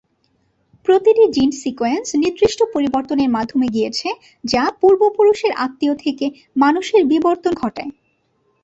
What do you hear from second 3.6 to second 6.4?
গিয়েছে যা পূর্বপুরুষের আত্মীয় থেকে